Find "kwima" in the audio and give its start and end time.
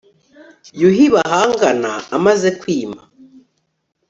2.59-3.01